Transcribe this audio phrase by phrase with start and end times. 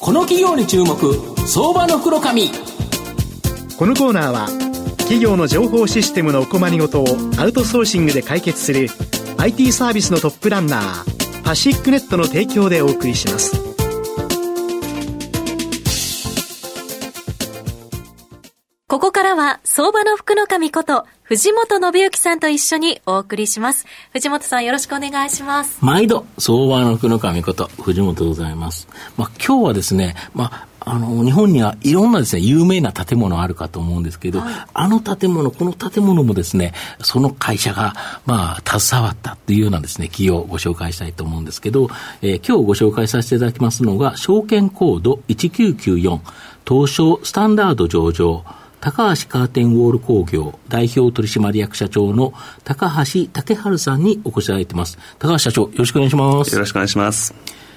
[0.00, 0.96] この企業に注目
[1.46, 2.48] 相場の袋紙。
[3.76, 4.46] このコーナーは
[4.96, 7.06] 企業の情報システムのお困りごとを
[7.36, 8.88] アウトソーシングで解決する
[9.36, 13.69] IT サービスのトップランナーパシックネットの提供でお送りします。
[18.90, 23.86] ここからは相場の福の神こと藤本信之さんと一緒にお送りします。
[24.12, 25.78] 藤本さんよろしくお願いします。
[25.80, 28.88] 毎度、相場の福の神こと、藤本でございます。
[29.16, 37.94] まあ、今日はですね、まあ、あの、日本にはいろんなですね、有名な建物あるかと思うんですけど、はい、あの建物、この建物もですね、その会社が、
[38.26, 41.90] まあ、携わったっていうようなですね、企業をご紹介したいと思うんですけど、
[42.22, 46.18] えー、今日ご紹介させていただきますのが、証券コード1994、
[46.68, 48.44] 東証スタンダード上場、
[48.80, 52.32] 高橋カーテンウォール工業代表取締役社長の
[52.64, 54.98] 高橋武春さんにお越しいただいています。
[55.18, 56.54] 高橋社長、よろしくお願いします。
[56.54, 57.34] よろしくお願いします。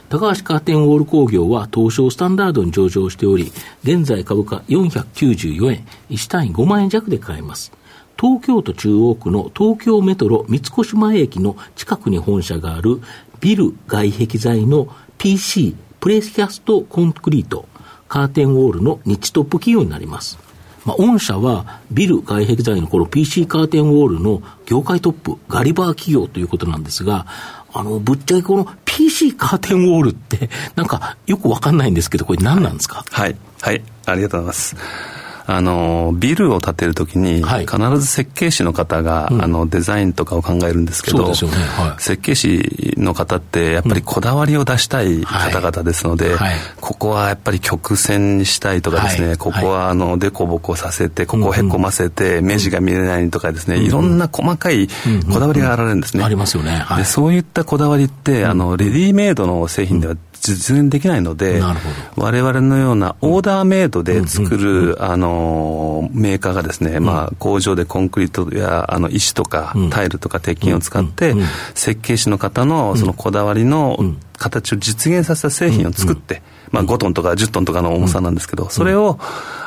[0.07, 3.51] 高橋カーテンウォール工業は東証スタンダードに上場しており、
[3.83, 7.73] 現在株価494円、1単位5万円弱で買えます。
[8.17, 13.01] 東京都中央区の東京メトロ三越前駅の近くに本社がある
[13.41, 17.65] ビル外壁材の PC プレスキャストコンクリート
[18.07, 20.52] カーテンウォールの日トップ企業になります。
[20.85, 27.25] まあ、御社はビル外壁材のこの PC カーテンウォールの業界トップ、ガリバー企業ということなんですが、
[27.73, 33.03] あの、ぶっちゃけこの PC カーテンウォールって、なんかよくわかんないんですけど、これ何なんですか？
[33.09, 33.35] はい。
[33.61, 33.81] はい。
[34.05, 34.75] ありがとうございます。
[35.45, 41.25] あのビルを建てるときに、必ず設計士の方が、あのデザインとかを考えるんですけど、ね。
[41.25, 54.87] はい、設計士の方ってやっぱりこだわりを出したい方々ですので、はい、ここはやっぱり曲線にしたいとかですね、ここはあのデコボコさせてここをへこませて、目地が見えないとかですね、いろんな細かい
[55.31, 56.23] こだわりがあられるんですね。
[56.23, 56.85] ありますよね。
[56.97, 61.61] でそういったこだわりってあのレディメイドの製品では実現できないので、
[62.17, 71.33] 我々のようなオーダーメイドで作る、あの、メーカーがですね、まあ、工場でコンクリートや、あの、石とか、タイルとか鉄筋を使って、
[71.73, 73.97] 設計士の方の、そのこだわりの
[74.37, 76.41] 形を実現させた製品を作って、
[76.71, 79.19] まあ、5トンとか10トンとかの重さなんですけど、それを、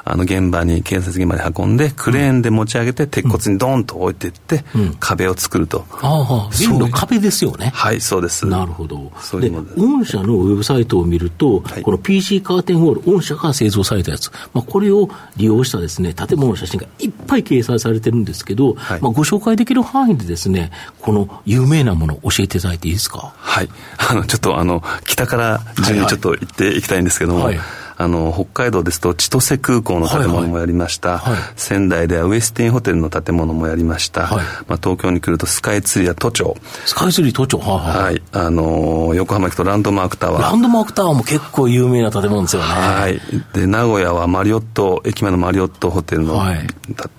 [0.09, 4.65] あの、現場に、建設現場に運んで、クレーンで持ち上げて、鉄骨にドーンと置いていって、
[5.00, 5.84] 壁を作ると。
[6.00, 7.72] ああ、ビルの壁ですよね。
[7.75, 8.47] はい、そうです。
[8.47, 9.11] なるほど。
[9.21, 9.77] そういうものです。
[9.81, 23.34] 御社のウェブサイトを見ると、この PC カーテンウォール、御社が製造されたやつ、まあ、これを利用したですね、建物の写真がいっぱい掲載されてるんですけど、まあ、ご紹介できる範囲でですね、この有名なものを教えていただいていいですか？
[23.37, 23.69] はい。
[23.99, 31.19] あの、ちょっとあの、北から順にちょっと行っていきたいんですけども、はいはいあの、北海道ですと千歳空港の建物もやりました。
[31.19, 34.27] はいはい、仙台ではウエスティンホテルの建物もやりました。
[34.27, 36.56] はい、まあ、東京に来るとスカイツリーや都庁。
[36.85, 37.59] スカイツリー都庁？
[37.59, 38.23] はい、はい。
[38.33, 40.43] あのー、横浜行くとランドマークタワー。
[40.43, 42.69] ランドマークタワーも結構有名な建物ですよね。
[42.69, 43.21] はい。
[43.55, 46.41] で、名古屋はマリオット、駅前のマリオットホテルの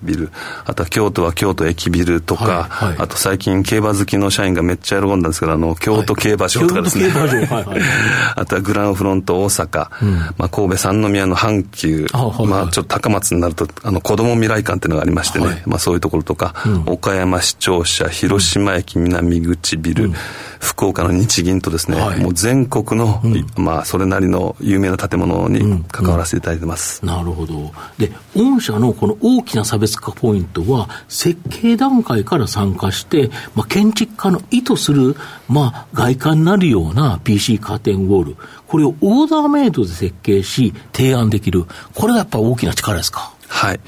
[0.03, 0.31] ビル。
[0.65, 7.05] あとは京都は京都駅ビルとか、あと最近競馬好きの社員がめっちゃ喜んだんですけど、あの、京都競馬場とかですね。
[7.07, 7.55] 京都競馬場。
[7.55, 7.81] はいはい。
[8.35, 12.07] あとはグランフロント大阪、うん、まあ、神戸三宮の阪急、
[12.47, 20.13] まあ、ちょっと高松になるとあの子ども未来館っていうのがありましてね、はい、まあ、そういうところとか、うん、岡山市庁舎広島駅南口ビル、うん、
[20.59, 27.71] 福岡の日銀とですね、はい、もう全国の、うん、まあ、それなりの有名な建物に関わらせていただいてます、なるほど。
[27.97, 35.15] で御社のこの大きな差別化ポイントは設計段階から参加して、まあ、建築家の意図する、
[35.47, 38.37] まあ、外観になるような PC カーテンウォール。
[38.67, 41.65] これをオーダーメイドで設計し、提案できる。
[41.95, 43.33] これがやっぱ大きな力ですか？
[43.47, 43.79] はい。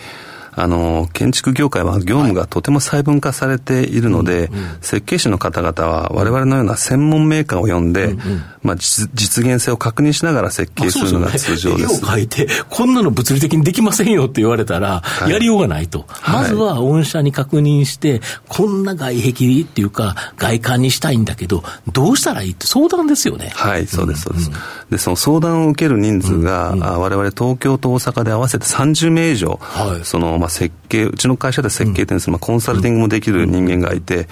[0.52, 11.96] あの、建築業界は業務がとても細分化されているので、うんうん、設計士の方々は我々のような専門メーカーを呼んで、うんうん、まあ実、実現性を確認しながら設計するのが通常です。
[11.96, 16.06] すね、絵を描いて、こんなの物理的にできませんよって言われたら、やりようがないと。
[16.08, 23.52] はい、まずは御社に確認して、こんな外壁っていうか、外観にしたいんだけど、どうしたらいいって相談ですよね。
[23.56, 24.50] はい、そうです、そうです。
[24.50, 24.62] うんうん、
[24.92, 34.28] で、その相談を受ける人数が、うんうん、我々東京と大阪で合わせて30名以上、はい、その、まあ、設計、うちの会社で設計店です、まあ、コンサルティングもできる人間がいて、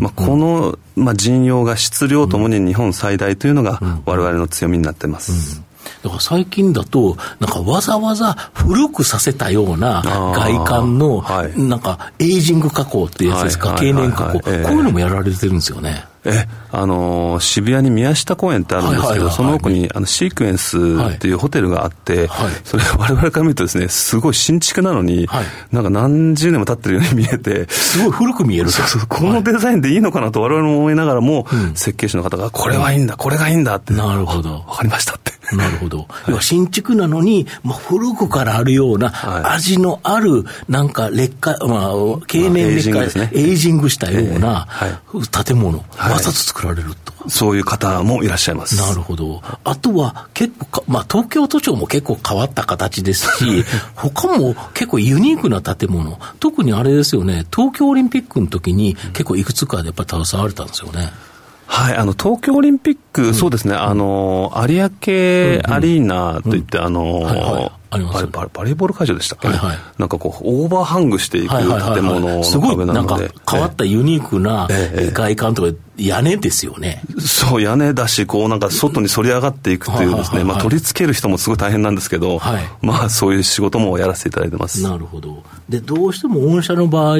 [0.00, 5.62] まあ、この、まあ、人用が質量ともに日本最大というのが我々の強みになってます。
[6.02, 11.24] だから最近だと、なんかわざわざ古くさせたような外観の、
[11.56, 16.04] なんかエイジング加工っていうやつですか、経年加工、こういうのもやられてるんですよね。
[16.24, 20.78] え、あのー、渋谷に宮下公園ってあるんですけど、その奥にあのシークエンス
[21.14, 33.92] っていうホテルがあって、はい、それ我々から見るとですね、すごい新築なのに、はい、なんか何十年も経ってるように見えて、すごい古く見えるそうそう、このデザインでいいのかなと我々も思いながらも、設計士の方が、これはいいんだ、これがいいんだって。
[33.92, 34.64] なるほど。
[34.68, 35.31] わかりましたって。
[35.56, 36.06] なるほど。
[36.28, 39.12] 要は新築なのに、まあ、古くからあるような、
[39.52, 44.66] 味のある、なんか劣化、まあ、経年劣化、まあ、エイジね、エイジングしたような
[45.44, 45.84] 建物、わ
[46.18, 47.12] ざと作られると。
[47.28, 48.76] そういう方もいらっしゃいます。
[48.76, 49.42] なるほど。
[49.64, 53.64] あとは結構まあ東京都庁も結構変わった形ですし、
[53.94, 61.12] 他も結構ユニークな建物、特にあれですよね、東京オリンピックの時に結構いくつかでやっぱり携われたんですよね。
[61.72, 72.34] はい、あの、東京オリンピック、うん、そうですね、あの、有明アリーナといって、あの、あれバレーボール会場でしたっけ、ね、はいはい、なんかこう、オーバーハングしていく建物の壁なので、はいはい。
[72.36, 73.18] はい、すごいなんか
[73.50, 74.66] 変わったユニークな
[75.12, 77.02] 外観とか、屋根ですよね。
[77.20, 84.82] そう、屋根だし、こうなんか外に反り上がっていくというですね、まあ取り付ける人もすごい大変なんですけど、はい、まあそういう仕事もやらせていただいてます。
[84.82, 85.42] なるほど。
[85.68, 87.18] で、どうしても御社の場合、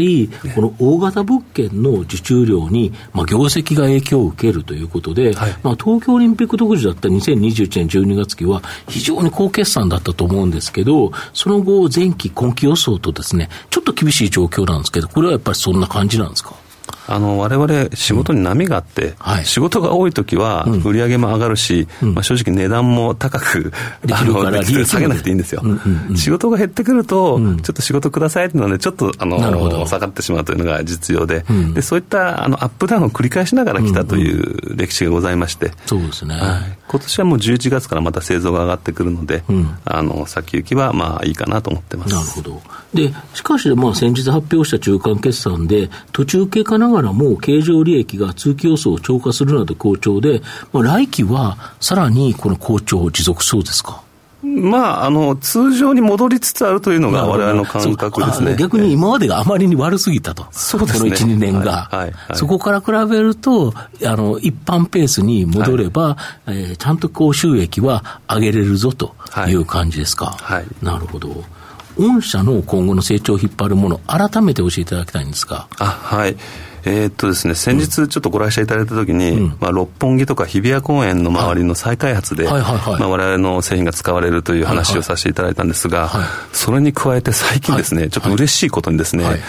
[0.54, 16.54] この大型物件の受注量に、まあ業績が影響を受けるということで、はい、まあ東京オリンピック独自だった2021年12月期は非常に高決算だったと思うんですけど、その後前期今期予想とですね、ちょっと厳しい状況なんですけど、これはやっぱりそんな感じなんですか？
[17.06, 19.14] あの我々、仕事に波があって、うん。
[19.18, 23.72] はい、仕事が多いときは、売り上げも上がるし、うん、まあ、正直値段も高く、
[24.04, 24.32] できる。
[24.34, 31.44] から下げなくていいんですよ、うんうんうん、仕事が減ってくると、ちょっと仕事くださいっていうので、ちょっとあの下がってしまうというのが実情で、
[31.74, 39.44] でそういったあのアップダウンを繰り返しながら来たという歴史がございまして、そうですね、はい、今年はもう11月からまた製造が上がってくるので、
[39.84, 42.14] あの先行きはまあいいかなと思ってます。
[42.14, 42.62] なるほど。
[42.94, 50.42] でしかし、まあ、先日発表した中間決算で、途中経過ながらも経常利益が通期予想を超過するなど好調で、
[50.72, 54.02] まあ、来期はさらにこの好調を持続そうですか？
[54.44, 58.56] まあ、あの、通常に戻りつつあるというのが我々の感覚ですね。
[58.58, 60.46] 逆に今までがあまりに悪すぎたと。
[60.50, 61.10] そうですね。
[61.12, 61.82] この1、2年が。
[61.82, 66.16] はいはいはい、そこから比べると、あの、一般ペースに戻れば、は
[66.48, 69.14] い、えー、ちゃんとこう収益は上げれるぞと
[69.46, 70.36] いう感じですか？
[70.40, 70.66] はい。
[70.82, 71.44] なるほど。
[71.96, 75.68] 御社の今後の成長を引っ張るもの、改めて教えていただきたいんですが。
[75.78, 76.36] あ、はい。
[76.84, 83.00] えー、っとですね、先日ちょっとご来社いただいたときに、うん、まあ、六本木とか日比谷公園の周りの再開発で、はいはいはい。
[83.00, 89.40] まあ、我々の製品が使われるという話をさせていただいたんですが、はいはい、それに加えて最近ですね、はい、ちょっと嬉しいことにですね、はい、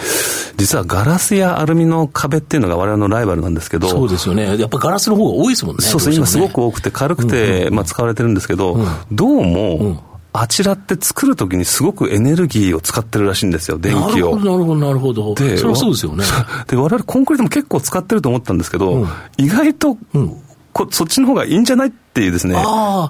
[0.56, 4.56] 実はガラスやアルミの壁っていうのが我々のライバルなんですけど、そうですよね。
[4.58, 5.82] やっぱガラスの方が多いですもんね。
[5.82, 7.66] そうですね、今すごく多くて軽くて、うん。
[7.68, 9.98] うん、まあ、使われてるんですけど、うん、どうも、うん
[10.36, 14.36] あちらって作るときにすごくエネルギーを使ってるらしいんですよ、電気を。
[14.36, 16.24] なるほど、なるほど、で、それはそうですよね。
[16.66, 20.36] で、我々コンクリートも結構使ってると思ったんですけど、うん、意外と、うん。
[20.72, 22.56] こそっちの方がいいんじゃないっていうですね、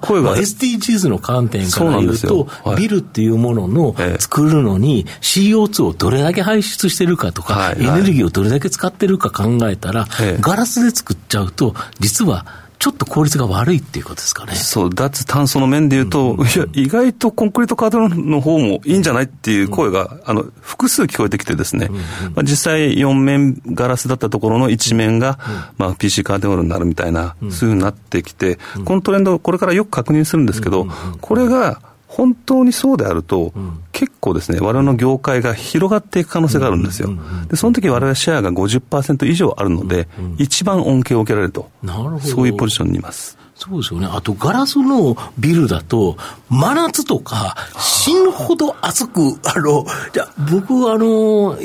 [0.03, 0.37] 声が。
[0.37, 10.07] SDGs の観点から言うと、はい、ビルっていうものの作るのに CO2 をどれだけ排出してるかとか、はいエネルギーをどれだけ使ってるか考えたら、
[10.41, 12.45] ガラスで作っちゃうと、実は、
[12.79, 14.55] ちょっと効率が悪いっていうことですかね。
[14.55, 22.07] そう、脱炭素の面で言うと、うんうん、いや、意外とコンクリートカードの方もいいんじゃないっていう声が、うん、あの、複数聞こえてきてですね、うんうん、ま
[22.37, 30.87] あ、実際4面ガラスだったところの1面が、うん、まあ、PC カーテンウォールになるみたいな、そういうふうになってきて、このトレンド、これからよく確認するんですけど、
[31.21, 31.81] これが、
[32.15, 37.09] 本当にそうであると、うん、結構ですね、我々の業界が広がっていく可能性があるんですよ。
[37.49, 41.69] で、その時我々シェアが50%以上あるので、うんうん、一番恩恵を受けられると。
[41.83, 42.19] なるほど。
[42.19, 43.37] そういうポジションにいます。
[43.57, 44.07] そうですよね。
[44.11, 46.17] あと、ガラスのビルだと、
[46.49, 51.57] 真夏とか、死ぬほど暑く、あの、じゃ僕、あの、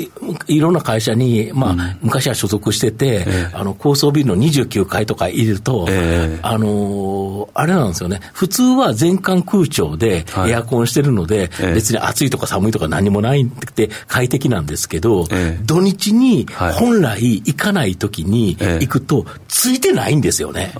[0.47, 8.21] いろんな会社に、まあ、うん、昔は所属してて、えー、あの、高層ビルの29階とかいると、えー、あの、あれなんですよね。
[8.33, 20.71] 普通は全館空調でエアコンしてるので、はい、別に暑いとか寒いとか何もないって快適なんですけど、えー、土日に本来行かない時に行くと、ついてないんですよね。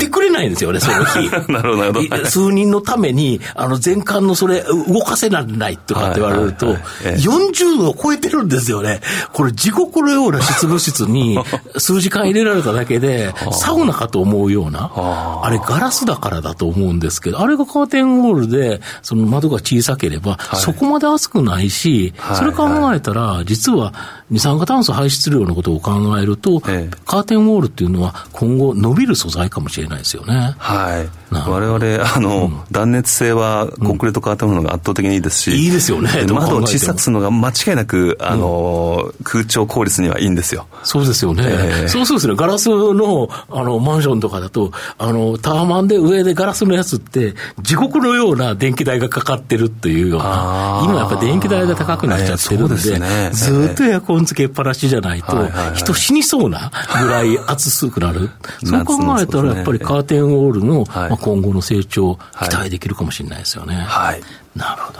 [0.01, 1.29] てくれないんですよね、その日。
[1.51, 2.25] なるほど。
[2.25, 9.01] 数人のために、あの、全館のそれ、動かせないとかって言われると、40度を超えてるんですよね。
[9.33, 11.39] これ、地獄のような執務室に
[11.77, 15.49] 数時間入れられただけで、サウナかと思うような、あ。
[15.51, 23.93] れ、ガラスだからだと思うんですけど、あれがカーテンウォールで、その窓が小さければ、そこまで暑くないし、それ考えたら、実は、
[24.31, 30.55] 二酸化炭素排出量のことを考えると、ええ、カーテンウォールっていうのは今後伸びる素材かもしれないないですよね。
[30.57, 31.20] はい。
[31.31, 36.09] 我々、あの、うん、断熱性はコンクリートカーテンウォールのが圧倒的にいいですし、いいですよね。
[36.27, 40.67] 窓を小さくするのが間違いなく、あの、空調効率にはいいんですよ。
[40.83, 41.43] そうですよね。
[41.47, 42.35] えー、そうそうですね。
[42.35, 56.71] ガラスの、あの、マンションとかだと、あの、タワマンで上でガラスのやつって、地獄のような電気代がかかってるっていうような、今やっぱ電気代が高くなっちゃってるんで、えー、でね、ずっとエアコンつけっぱなしじゃないと、人死にそうな
[57.01, 58.29] ぐらい暑くなる。
[58.63, 63.75] そう考えたら、やっぱりカーテンウォールの、まあ、今後の成長、期待できるかもしれないですよね。
[63.75, 64.21] はい。
[64.55, 64.99] なるほど。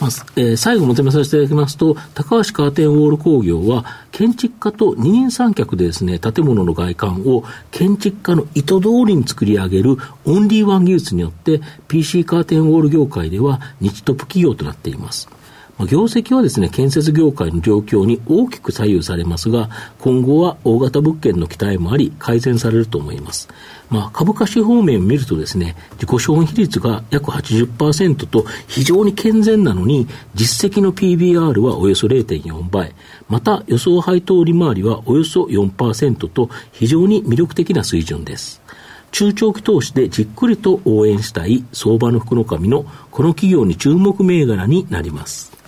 [0.00, 15.28] まあえー、最後まとめさせていただきますと、高橋カーテンウォール工業は、建築家と二人三脚でですね、建物の外観を建築家の意図通りに作り上げるオンリーワン技術によって、PC カーテンウォール業界では日トップ企業となっています。
[15.80, 23.48] 業績はですね、建設業界の状況に大きく左右されますが、今後は大型物件の期待もあり、改善されると思います。
[23.90, 32.94] まあ、株価指標面を見るとですね、自己資本比率が約80%と非常に健全なのに、実績の PBR はおよそ0.4倍、
[33.28, 38.62] また予想配当利回りはおよそ4%と非常に魅力的な水準です。
[39.10, 45.61] 中長期投資でじっくりと応援したい相場の福の神のこの企業に注目銘柄になります。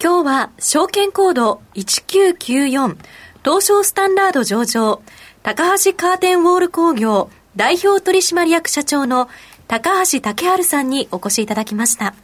[0.00, 2.96] 今日は証券コード1994
[3.44, 5.02] 東証スタンダード上場
[5.42, 9.28] 高橋カーテンウォール工業代表取締役社長の
[9.66, 12.14] 高橋武春さんにお越しいただきました。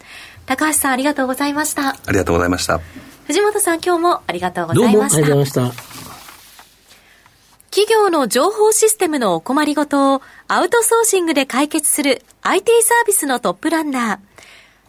[0.47, 1.88] 高橋さんありがとうございました。
[1.88, 2.81] ありがとうございました。
[3.26, 5.21] 藤本さん今日もありがとうございました。
[5.21, 6.04] どうもありがとうございました。
[7.71, 14.34] 企業の情報システムのお困りごとをアウトソーシングで解決する IT サービスのトップランナー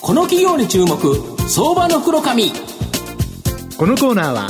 [0.00, 0.96] この企業に注目
[1.48, 2.22] 相場の袋
[3.76, 4.48] このコーナーは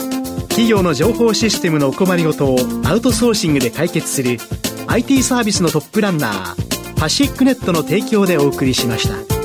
[0.49, 4.39] 企業の情報システムのお困りごとをアウトソーシングで解決する
[4.87, 9.40] IT サービスのトップランナーパシックネットの提供でお送りしました。